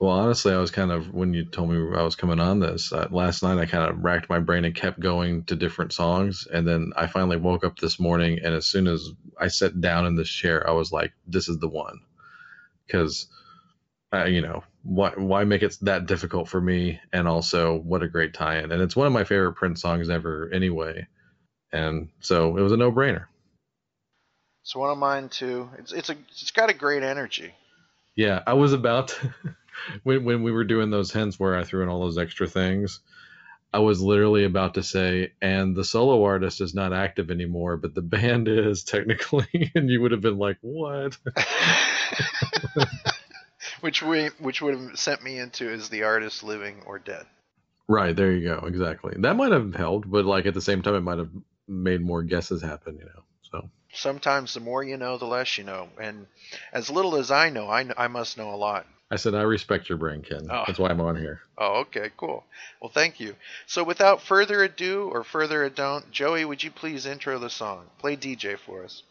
Well, 0.00 0.10
honestly, 0.10 0.52
I 0.52 0.58
was 0.58 0.70
kind 0.70 0.90
of 0.90 1.14
when 1.14 1.32
you 1.32 1.44
told 1.44 1.70
me 1.70 1.96
I 1.96 2.02
was 2.02 2.16
coming 2.16 2.40
on 2.40 2.58
this 2.58 2.92
uh, 2.92 3.08
last 3.10 3.42
night. 3.42 3.58
I 3.58 3.66
kind 3.66 3.88
of 3.88 4.02
racked 4.02 4.28
my 4.28 4.40
brain 4.40 4.64
and 4.64 4.74
kept 4.74 4.98
going 4.98 5.44
to 5.44 5.56
different 5.56 5.92
songs, 5.92 6.46
and 6.52 6.66
then 6.66 6.92
I 6.96 7.06
finally 7.06 7.36
woke 7.36 7.64
up 7.64 7.78
this 7.78 8.00
morning. 8.00 8.40
And 8.42 8.54
as 8.54 8.66
soon 8.66 8.88
as 8.88 9.08
I 9.40 9.48
sat 9.48 9.80
down 9.80 10.06
in 10.06 10.16
this 10.16 10.28
chair, 10.28 10.68
I 10.68 10.72
was 10.72 10.90
like, 10.90 11.12
"This 11.26 11.48
is 11.48 11.58
the 11.58 11.68
one," 11.68 12.00
because 12.86 13.28
uh, 14.12 14.24
you 14.24 14.42
know 14.42 14.64
why 14.82 15.12
why 15.16 15.44
make 15.44 15.62
it 15.62 15.76
that 15.82 16.06
difficult 16.06 16.48
for 16.48 16.60
me? 16.60 17.00
And 17.12 17.28
also, 17.28 17.78
what 17.78 18.02
a 18.02 18.08
great 18.08 18.34
tie-in! 18.34 18.72
And 18.72 18.82
it's 18.82 18.96
one 18.96 19.06
of 19.06 19.12
my 19.12 19.24
favorite 19.24 19.54
Prince 19.54 19.80
songs 19.80 20.10
ever, 20.10 20.50
anyway. 20.52 21.06
And 21.72 22.10
so 22.20 22.56
it 22.56 22.62
was 22.62 22.72
a 22.72 22.76
no-brainer. 22.76 23.26
It's 24.62 24.74
one 24.74 24.90
of 24.90 24.98
mine 24.98 25.28
too. 25.28 25.70
It's 25.78 25.92
it's 25.92 26.10
a 26.10 26.16
it's 26.30 26.50
got 26.50 26.70
a 26.70 26.74
great 26.74 27.02
energy. 27.02 27.54
Yeah, 28.16 28.42
I 28.46 28.54
was 28.54 28.72
about 28.72 29.08
to, 29.08 29.34
when 30.02 30.24
when 30.24 30.42
we 30.42 30.52
were 30.52 30.64
doing 30.64 30.90
those 30.90 31.12
hints 31.12 31.38
where 31.38 31.56
I 31.56 31.64
threw 31.64 31.82
in 31.82 31.88
all 31.88 32.00
those 32.00 32.18
extra 32.18 32.46
things. 32.46 33.00
I 33.72 33.80
was 33.80 34.00
literally 34.00 34.44
about 34.44 34.74
to 34.74 34.84
say, 34.84 35.32
and 35.42 35.74
the 35.74 35.84
solo 35.84 36.22
artist 36.22 36.60
is 36.60 36.74
not 36.76 36.92
active 36.92 37.28
anymore, 37.28 37.76
but 37.76 37.92
the 37.92 38.02
band 38.02 38.46
is 38.46 38.84
technically, 38.84 39.72
and 39.74 39.90
you 39.90 40.00
would 40.00 40.12
have 40.12 40.20
been 40.20 40.38
like, 40.38 40.58
"What?" 40.60 41.16
which 43.80 44.00
we 44.00 44.26
which 44.38 44.62
would 44.62 44.78
have 44.78 44.98
sent 44.98 45.24
me 45.24 45.38
into 45.38 45.68
is 45.68 45.88
the 45.88 46.04
artist 46.04 46.44
living 46.44 46.82
or 46.86 47.00
dead. 47.00 47.26
Right 47.88 48.14
there, 48.14 48.32
you 48.32 48.48
go. 48.48 48.64
Exactly. 48.66 49.14
That 49.18 49.36
might 49.36 49.52
have 49.52 49.74
helped, 49.74 50.08
but 50.08 50.24
like 50.24 50.46
at 50.46 50.54
the 50.54 50.60
same 50.60 50.82
time, 50.82 50.94
it 50.94 51.00
might 51.00 51.18
have 51.18 51.30
made 51.66 52.00
more 52.00 52.22
guesses 52.22 52.62
happen. 52.62 52.96
You 52.96 53.06
know. 53.06 53.22
So 53.42 53.70
Sometimes 53.92 54.54
the 54.54 54.60
more 54.60 54.82
you 54.82 54.96
know, 54.96 55.18
the 55.18 55.26
less 55.26 55.58
you 55.58 55.64
know, 55.64 55.88
and 56.00 56.26
as 56.72 56.90
little 56.90 57.16
as 57.16 57.30
I 57.30 57.50
know, 57.50 57.68
I, 57.68 57.86
I 57.96 58.08
must 58.08 58.36
know 58.38 58.54
a 58.54 58.56
lot. 58.56 58.86
I 59.14 59.16
said 59.16 59.36
I 59.36 59.42
respect 59.42 59.88
your 59.88 59.96
brain, 59.96 60.22
Ken. 60.22 60.48
Oh. 60.50 60.64
That's 60.66 60.76
why 60.76 60.90
I'm 60.90 61.00
on 61.00 61.14
here. 61.14 61.40
Oh, 61.56 61.82
okay, 61.82 62.10
cool. 62.16 62.42
Well, 62.80 62.90
thank 62.92 63.20
you. 63.20 63.36
So, 63.68 63.84
without 63.84 64.20
further 64.20 64.64
ado 64.64 65.08
or 65.12 65.22
further 65.22 65.62
ado, 65.62 66.00
Joey, 66.10 66.44
would 66.44 66.64
you 66.64 66.72
please 66.72 67.06
intro 67.06 67.38
the 67.38 67.48
song? 67.48 67.84
Play 67.98 68.16
DJ 68.16 68.58
for 68.58 68.82
us. 68.82 69.04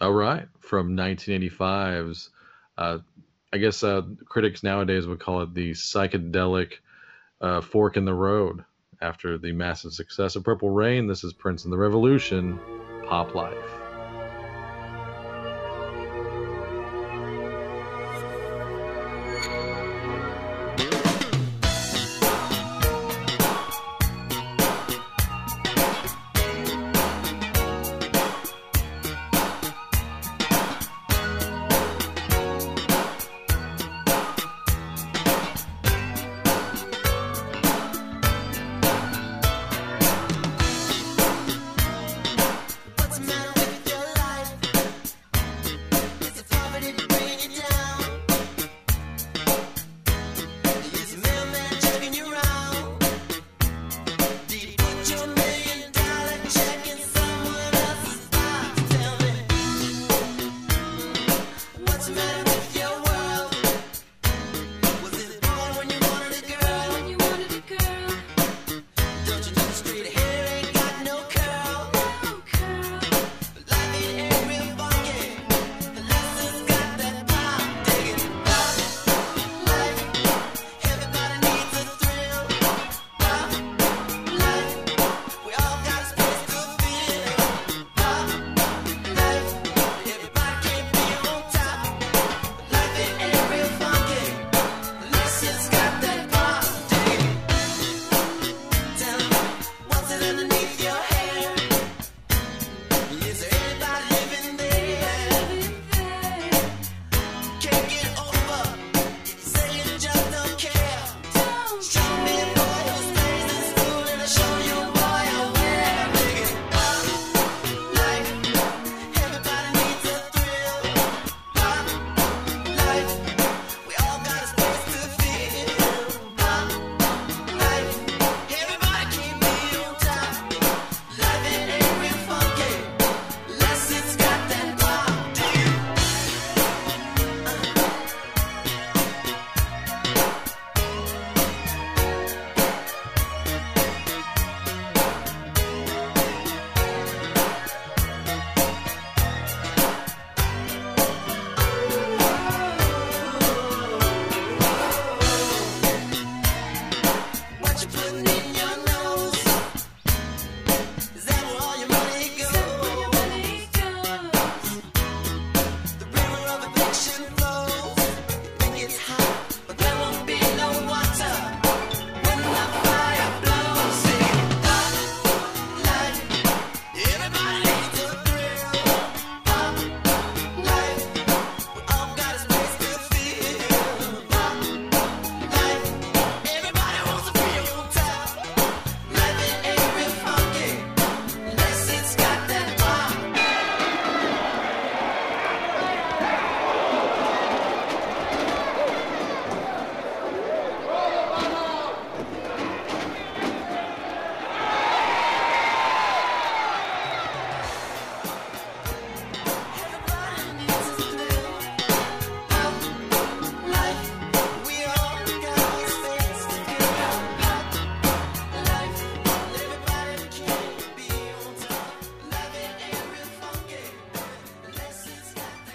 All 0.00 0.14
right, 0.14 0.48
from 0.60 0.96
1985's, 0.96 2.30
uh, 2.78 2.98
I 3.52 3.58
guess 3.58 3.84
uh, 3.84 4.00
critics 4.24 4.62
nowadays 4.62 5.06
would 5.06 5.20
call 5.20 5.42
it 5.42 5.52
the 5.52 5.72
psychedelic 5.72 6.72
uh, 7.42 7.60
fork 7.60 7.98
in 7.98 8.06
the 8.06 8.14
road. 8.14 8.64
After 9.02 9.36
the 9.36 9.52
massive 9.52 9.92
success 9.92 10.36
of 10.36 10.44
Purple 10.44 10.70
Rain, 10.70 11.06
this 11.06 11.22
is 11.22 11.34
Prince 11.34 11.64
and 11.64 11.72
the 11.72 11.76
Revolution, 11.76 12.58
Pop 13.06 13.34
Life. 13.34 13.83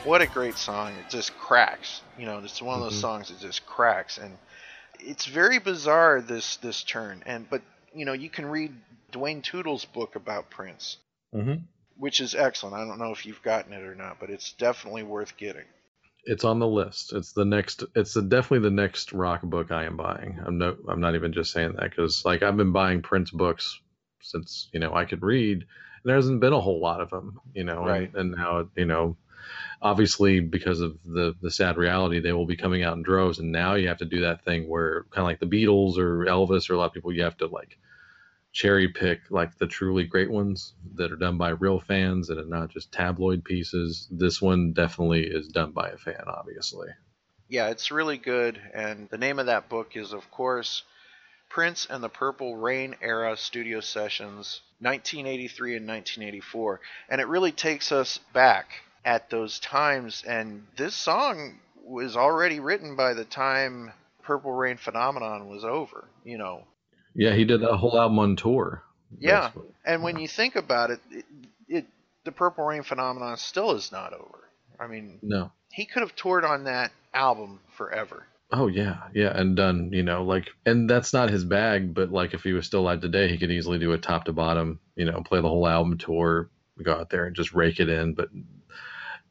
What 0.10 0.24
a 0.24 0.28
great 0.28 0.58
song! 0.58 0.94
It 0.94 1.08
just 1.12 1.38
cracks. 1.38 2.02
You 2.18 2.26
know, 2.26 2.40
it's 2.40 2.60
one 2.64 2.76
of 2.76 2.82
those 2.82 2.96
Mhm. 2.96 3.02
songs 3.02 3.28
that 3.28 3.40
just 3.40 3.68
cracks, 3.68 4.18
and 4.18 4.40
it's 5.00 5.28
very 5.28 5.60
bizarre 5.60 6.20
this 6.20 6.56
this 6.56 6.82
turn. 6.82 7.22
And 7.28 7.48
but 7.48 7.62
you 7.94 8.06
know, 8.06 8.14
you 8.14 8.28
can 8.28 8.48
read 8.48 8.74
Duane 9.12 9.44
Tudahl's 9.44 9.86
book 9.86 10.16
about 10.16 10.50
Prince, 10.50 10.98
hmm 11.32 11.58
which 11.96 12.22
is 12.22 12.34
excellent. 12.34 12.76
I 12.76 12.86
don't 12.86 12.98
know 12.98 13.12
if 13.12 13.28
you've 13.28 13.44
gotten 13.44 13.72
it 13.72 13.84
or 13.84 13.94
not, 13.94 14.20
but 14.20 14.32
it's 14.32 14.54
definitely 14.54 15.04
worth 15.04 15.38
getting. 15.38 15.66
It's 16.24 16.44
on 16.44 16.58
the 16.58 16.68
list. 16.68 17.14
It's 17.14 17.34
the 17.34 17.46
next. 17.46 17.84
It's 17.94 18.16
the, 18.16 18.24
definitely 18.24 18.68
the 18.68 18.76
next 18.76 19.14
rock 19.14 19.44
book 19.44 19.70
I 19.70 19.84
am 19.84 19.96
buying. 19.96 20.40
I'm 20.44 20.58
no. 20.58 20.76
I'm 20.88 21.02
not 21.02 21.14
even 21.14 21.34
just 21.34 21.52
saying 21.52 21.74
that 21.74 21.92
because 21.92 22.26
like 22.26 22.42
I've 22.42 22.58
been 22.58 22.72
buying 22.72 23.04
Prince 23.04 23.30
books 23.30 23.80
since 24.22 24.70
you 24.74 24.80
know 24.80 24.92
I 24.92 25.06
could 25.06 25.22
read. 25.22 25.58
and 25.58 25.66
There 26.04 26.16
hasn't 26.16 26.40
been 26.42 26.54
a 26.54 26.60
whole 26.60 26.82
lot 26.82 27.00
of 27.00 27.12
them, 27.12 27.40
you 27.54 27.64
know, 27.64 27.86
Right. 27.86 28.12
and, 28.12 28.16
and 28.16 28.32
now 28.32 28.68
you 28.76 28.86
know, 28.86 29.16
obviously 29.82 30.40
because 30.40 30.82
of 30.82 30.98
the 31.06 31.36
the 31.42 31.52
sad 31.52 31.78
reality, 31.78 32.20
they 32.20 32.34
will 32.34 32.46
be 32.46 32.58
coming 32.58 32.84
out 32.84 32.98
in 32.98 33.04
droves, 33.04 33.40
and 33.40 33.52
now 33.52 33.76
you 33.76 33.88
have 33.88 34.00
to 34.00 34.06
do 34.06 34.22
that 34.22 34.44
thing 34.44 34.68
where 34.68 35.04
kind 35.12 35.24
of 35.24 35.26
like 35.26 35.40
the 35.40 35.46
Beatles 35.46 35.98
or 35.98 36.26
Elvis 36.26 36.70
or 36.70 36.74
a 36.74 36.78
lot 36.78 36.86
of 36.86 36.94
people, 36.94 37.14
you 37.14 37.24
have 37.24 37.38
to 37.38 37.48
like 37.48 37.78
cherry 38.52 38.88
pick 38.88 39.20
like 39.30 39.58
the 39.58 39.68
truly 39.68 40.04
great 40.04 40.32
ones 40.32 40.74
that 40.96 41.12
are 41.12 41.18
done 41.18 41.38
by 41.38 41.50
real 41.50 41.80
fans 41.80 42.30
and 42.30 42.40
are 42.40 42.46
not 42.46 42.70
just 42.70 42.92
tabloid 42.92 43.44
pieces. 43.44 44.08
This 44.12 44.42
one 44.42 44.74
definitely 44.74 45.24
is 45.24 45.48
done 45.50 45.72
by 45.72 45.90
a 45.90 45.98
fan, 45.98 46.24
obviously. 46.28 46.90
Yeah, 47.48 47.70
it's 47.70 47.92
really 47.92 48.18
good. 48.18 48.60
And 48.74 49.10
the 49.10 49.18
name 49.18 49.40
of 49.40 49.48
that 49.48 49.70
book 49.70 49.96
is, 49.96 50.14
of 50.14 50.30
course, 50.32 50.84
Prince 51.50 51.88
and 51.90 52.04
the 52.04 52.10
Purple 52.10 52.56
Rain 52.56 52.96
Era 53.02 53.36
Studio 53.38 53.80
Sessions, 53.80 54.62
1983 54.80 55.78
and 55.78 55.88
1984. 55.88 56.80
And 57.10 57.22
it 57.22 57.28
really 57.28 57.52
takes 57.52 57.92
us 57.92 58.20
back 58.34 58.68
at 59.06 59.30
those 59.30 59.60
times. 59.60 60.24
And 60.28 60.66
this 60.78 60.96
song 60.96 61.60
was 61.84 62.16
already 62.16 62.60
written 62.60 62.96
by 62.96 63.14
the 63.14 63.26
time 63.26 63.92
Purple 64.24 64.52
Rain 64.52 64.78
Phenomenon 64.78 65.50
was 65.50 65.64
over, 65.64 66.08
you 66.24 66.38
know. 66.38 66.64
Yeah, 67.16 67.34
he 67.34 67.46
did 67.46 67.62
that 67.62 67.76
whole 67.78 68.00
album 68.00 68.20
on 68.20 68.36
tour. 68.36 68.84
Yeah. 69.20 69.52
And 69.86 70.04
when 70.04 70.20
you 70.20 70.28
think 70.28 70.56
about 70.56 70.92
it, 70.92 71.00
it, 71.12 71.26
it 71.68 71.86
the 72.26 72.32
Purple 72.32 72.66
Rain 72.66 72.84
Phenomenon 72.84 73.38
still 73.38 73.72
is 73.72 73.92
not 73.92 74.14
over. 74.14 74.40
I 74.80 74.88
mean, 74.88 75.20
No. 75.22 75.52
he 75.72 75.86
could 75.86 76.02
have 76.02 76.16
toured 76.16 76.46
on 76.46 76.66
that 76.66 76.92
album 77.14 77.60
forever. 77.76 78.26
Oh 78.52 78.68
yeah, 78.68 78.98
yeah, 79.14 79.32
and 79.38 79.56
done. 79.56 79.92
You 79.94 80.02
know, 80.02 80.24
like, 80.24 80.48
and 80.66 80.90
that's 80.90 81.14
not 81.14 81.30
his 81.30 81.44
bag. 81.46 81.94
But 81.94 82.12
like, 82.12 82.34
if 82.34 82.42
he 82.44 82.54
was 82.54 82.66
still 82.66 82.80
alive 82.82 83.00
today, 83.02 83.28
he 83.30 83.38
could 83.38 83.52
easily 83.52 83.78
do 83.78 83.92
a 83.92 83.98
top 83.98 84.26
to 84.26 84.34
bottom. 84.34 84.80
You 84.96 85.06
know, 85.06 85.22
play 85.22 85.40
the 85.42 85.48
whole 85.48 85.68
album 85.68 85.98
tour, 86.00 86.50
go 86.82 86.94
out 86.94 87.10
there 87.12 87.26
and 87.26 87.36
just 87.36 87.54
rake 87.54 87.80
it 87.80 87.90
in. 87.90 88.14
But 88.16 88.30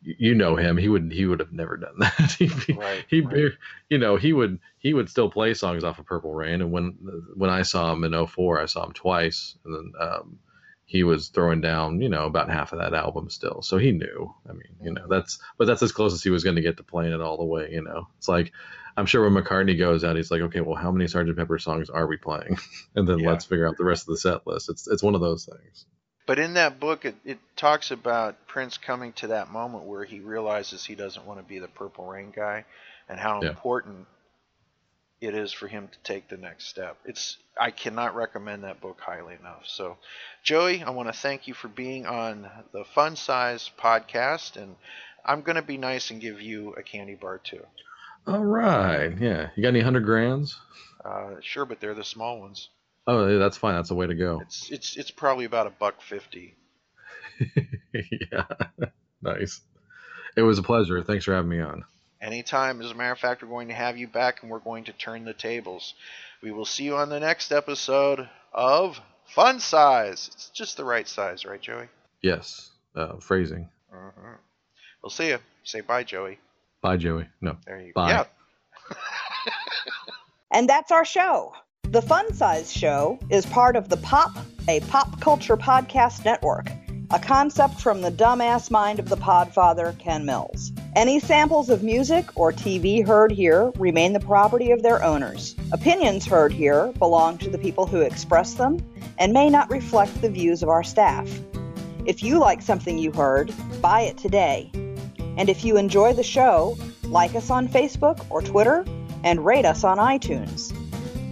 you 0.02 0.34
know 0.34 0.56
him; 0.56 0.76
he 0.76 0.88
would 0.88 1.10
he 1.12 1.26
would 1.26 1.40
have 1.40 1.52
never 1.52 1.76
done 1.76 1.94
that. 1.98 2.36
Be- 2.38 2.72
Right. 2.74 3.04
he 3.08 3.20
right. 3.20 3.52
you 3.88 3.98
know 3.98 4.16
he 4.16 4.32
would 4.32 4.58
he 4.78 4.94
would 4.94 5.08
still 5.10 5.30
play 5.30 5.54
songs 5.54 5.84
off 5.84 5.98
of 5.98 6.06
Purple 6.06 6.32
Rain 6.32 6.60
and 6.60 6.70
when 6.72 6.96
when 7.34 7.50
I 7.50 7.62
saw 7.62 7.92
him 7.92 8.04
in 8.04 8.26
04 8.26 8.60
I 8.60 8.66
saw 8.66 8.84
him 8.86 8.92
twice 8.92 9.56
and 9.64 9.74
then 9.74 9.92
um 10.00 10.38
he 10.84 11.02
was 11.04 11.28
throwing 11.28 11.60
down 11.60 12.00
you 12.00 12.08
know 12.08 12.24
about 12.26 12.48
half 12.48 12.72
of 12.72 12.78
that 12.78 12.94
album 12.94 13.28
still 13.28 13.60
so 13.62 13.76
he 13.76 13.92
knew 13.92 14.32
I 14.48 14.52
mean 14.52 14.76
you 14.82 14.92
know 14.94 15.06
that's 15.08 15.38
but 15.58 15.66
that's 15.66 15.82
as 15.82 15.92
close 15.92 16.14
as 16.14 16.22
he 16.22 16.30
was 16.30 16.44
going 16.44 16.56
to 16.56 16.62
get 16.62 16.76
to 16.78 16.82
playing 16.82 17.12
it 17.12 17.20
all 17.20 17.36
the 17.36 17.44
way 17.44 17.68
you 17.72 17.82
know 17.82 18.06
it's 18.18 18.28
like 18.28 18.52
I'm 18.96 19.06
sure 19.06 19.28
when 19.28 19.42
McCartney 19.42 19.78
goes 19.78 20.02
out 20.04 20.16
he's 20.16 20.30
like 20.30 20.40
okay 20.42 20.60
well 20.60 20.76
how 20.76 20.90
many 20.90 21.04
Sgt. 21.06 21.36
Pepper 21.36 21.58
songs 21.58 21.90
are 21.90 22.06
we 22.06 22.16
playing 22.16 22.56
and 22.94 23.06
then 23.06 23.18
Yeah. 23.18 23.30
let's 23.30 23.44
figure 23.44 23.66
out 23.68 23.76
the 23.76 23.84
rest 23.84 24.02
of 24.02 24.14
the 24.14 24.18
set 24.18 24.46
list 24.46 24.70
it's 24.70 24.86
it's 24.88 25.02
one 25.02 25.14
of 25.14 25.20
those 25.20 25.44
things 25.44 25.86
But 26.28 26.38
in 26.38 26.54
that 26.54 26.78
book, 26.78 27.04
it, 27.06 27.16
it 27.24 27.38
talks 27.56 27.90
about 27.90 28.46
Prince 28.46 28.76
coming 28.78 29.14
to 29.14 29.28
that 29.28 29.50
moment 29.50 29.84
where 29.84 30.04
he 30.04 30.20
realizes 30.20 30.84
he 30.84 30.94
doesn't 30.94 31.24
want 31.26 31.40
to 31.40 31.44
be 31.44 31.58
the 31.58 31.68
Purple 31.68 32.04
Rain 32.06 32.30
guy, 32.36 32.64
and 33.08 33.18
how 33.18 33.42
Yeah. 33.42 33.48
important 33.48 34.06
it 35.20 35.34
is 35.34 35.52
for 35.52 35.66
him 35.66 35.88
to 35.88 35.98
take 36.04 36.28
the 36.28 36.36
next 36.36 36.66
step. 36.68 36.96
It's 37.04 37.38
I 37.58 37.70
cannot 37.72 38.14
recommend 38.14 38.62
that 38.64 38.80
book 38.80 39.00
highly 39.00 39.34
enough. 39.40 39.64
So, 39.66 39.96
Joey, 40.44 40.82
I 40.82 40.90
want 40.90 41.08
to 41.08 41.18
thank 41.18 41.48
you 41.48 41.54
for 41.54 41.68
being 41.68 42.06
on 42.06 42.48
the 42.72 42.84
Fun 42.84 43.16
Size 43.16 43.70
podcast, 43.78 44.56
and 44.56 44.76
I'm 45.24 45.40
going 45.42 45.56
to 45.56 45.62
be 45.62 45.76
nice 45.78 46.10
and 46.10 46.20
give 46.20 46.40
you 46.40 46.74
a 46.74 46.82
candy 46.82 47.14
bar 47.16 47.38
too. 47.38 47.64
all 48.26 48.44
right 48.44 49.16
yeah 49.18 49.48
you 49.56 49.62
got 49.62 49.70
any 49.70 49.80
hundred 49.80 50.04
grands 50.04 50.56
Uh, 51.04 51.36
sure, 51.40 51.64
but 51.64 51.80
they're 51.80 51.94
the 51.94 52.04
small 52.04 52.38
ones. 52.40 52.68
Oh 53.08 53.26
yeah, 53.26 53.38
that's 53.38 53.56
fine 53.56 53.74
that's 53.74 53.88
the 53.88 53.94
way 53.96 54.06
to 54.06 54.14
go 54.14 54.40
It's 54.42 54.70
it's 54.70 54.96
it's 54.96 55.10
probably 55.10 55.44
about 55.46 55.66
a 55.66 55.70
buck 55.70 56.00
fifty. 56.00 56.54
yeah 57.92 58.44
nice 59.22 59.60
it 60.36 60.42
was 60.42 60.58
a 60.58 60.62
pleasure 60.62 61.02
thanks 61.02 61.24
for 61.24 61.34
having 61.34 61.50
me 61.50 61.60
on 61.60 61.84
Anytime. 62.20 62.80
As 62.80 62.90
a 62.90 62.94
matter 62.94 63.12
of 63.12 63.18
fact, 63.18 63.42
we're 63.42 63.48
going 63.48 63.68
to 63.68 63.74
have 63.74 63.96
you 63.96 64.08
back 64.08 64.42
and 64.42 64.50
we're 64.50 64.58
going 64.58 64.84
to 64.84 64.92
turn 64.92 65.24
the 65.24 65.32
tables. 65.32 65.94
We 66.42 66.50
will 66.50 66.64
see 66.64 66.82
you 66.84 66.96
on 66.96 67.10
the 67.10 67.20
next 67.20 67.52
episode 67.52 68.28
of 68.52 69.00
Fun 69.26 69.60
Size. 69.60 70.28
It's 70.34 70.48
just 70.50 70.76
the 70.76 70.84
right 70.84 71.06
size, 71.06 71.44
right, 71.44 71.60
Joey? 71.60 71.86
Yes, 72.20 72.70
uh, 72.96 73.18
phrasing. 73.18 73.68
hmm 73.92 74.32
We'll 75.00 75.10
see 75.10 75.28
you. 75.28 75.38
Say 75.62 75.80
bye, 75.80 76.02
Joey. 76.02 76.40
Bye, 76.82 76.96
Joey. 76.96 77.28
No. 77.40 77.56
There 77.64 77.80
you 77.80 77.92
Bye. 77.92 78.24
go. 78.90 78.96
And 80.50 80.68
that's 80.68 80.90
our 80.90 81.04
show. 81.04 81.52
The 81.90 82.02
Fun 82.02 82.34
Size 82.34 82.70
Show 82.70 83.18
is 83.30 83.46
part 83.46 83.74
of 83.74 83.88
the 83.88 83.96
Pop, 83.96 84.36
a 84.68 84.80
pop 84.80 85.22
culture 85.22 85.56
podcast 85.56 86.22
network, 86.22 86.70
a 87.10 87.18
concept 87.18 87.80
from 87.80 88.02
the 88.02 88.10
dumbass 88.10 88.70
mind 88.70 88.98
of 88.98 89.08
the 89.08 89.16
podfather, 89.16 89.98
Ken 89.98 90.26
Mills. 90.26 90.70
Any 90.94 91.18
samples 91.18 91.70
of 91.70 91.82
music 91.82 92.26
or 92.36 92.52
TV 92.52 93.06
heard 93.06 93.32
here 93.32 93.72
remain 93.78 94.12
the 94.12 94.20
property 94.20 94.70
of 94.70 94.82
their 94.82 95.02
owners. 95.02 95.56
Opinions 95.72 96.26
heard 96.26 96.52
here 96.52 96.92
belong 96.98 97.38
to 97.38 97.48
the 97.48 97.56
people 97.56 97.86
who 97.86 98.02
express 98.02 98.52
them 98.52 98.84
and 99.16 99.32
may 99.32 99.48
not 99.48 99.70
reflect 99.70 100.20
the 100.20 100.28
views 100.28 100.62
of 100.62 100.68
our 100.68 100.84
staff. 100.84 101.26
If 102.04 102.22
you 102.22 102.38
like 102.38 102.60
something 102.60 102.98
you 102.98 103.12
heard, 103.12 103.50
buy 103.80 104.02
it 104.02 104.18
today. 104.18 104.70
And 105.38 105.48
if 105.48 105.64
you 105.64 105.78
enjoy 105.78 106.12
the 106.12 106.22
show, 106.22 106.76
like 107.04 107.34
us 107.34 107.48
on 107.48 107.66
Facebook 107.66 108.26
or 108.28 108.42
Twitter 108.42 108.84
and 109.24 109.42
rate 109.42 109.64
us 109.64 109.84
on 109.84 109.96
iTunes. 109.96 110.77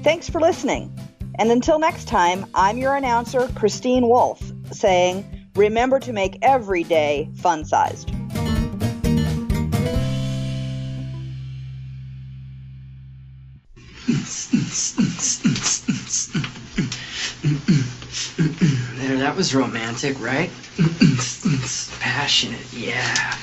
Thanks 0.07 0.31
for 0.31 0.40
listening. 0.40 0.97
And 1.40 1.51
until 1.51 1.81
next 1.81 2.07
time, 2.07 2.47
I'm 2.55 2.79
your 2.79 2.95
announcer, 2.95 3.49
Christine 3.57 4.07
Wolf, 4.07 4.40
saying, 4.71 5.49
remember 5.57 5.99
to 5.99 6.12
make 6.12 6.38
every 6.42 6.85
day 6.85 7.29
fun 7.35 7.64
sized. 7.64 8.11
There, 18.95 19.19
that 19.19 19.35
was 19.37 19.57
romantic, 19.57 20.21
right? 20.21 20.51
Passionate, 21.99 22.73
yeah. 22.73 23.35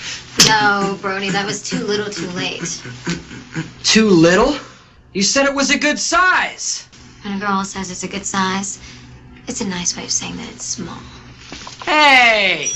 No, 0.47 0.97
Brony, 1.01 1.29
that 1.33 1.45
was 1.45 1.61
too 1.61 1.83
little 1.83 2.09
too 2.09 2.29
late. 2.29 2.81
Too 3.83 4.07
little? 4.07 4.55
You 5.13 5.21
said 5.21 5.45
it 5.45 5.53
was 5.53 5.69
a 5.69 5.77
good 5.77 5.99
size. 5.99 6.87
When 7.21 7.37
a 7.37 7.39
girl 7.39 7.63
says 7.63 7.91
it's 7.91 8.03
a 8.03 8.07
good 8.07 8.25
size, 8.25 8.79
it's 9.47 9.61
a 9.61 9.67
nice 9.67 9.95
way 9.95 10.05
of 10.05 10.11
saying 10.11 10.37
that 10.37 10.49
it's 10.49 10.65
small. 10.65 10.97
Hey! 11.85 12.71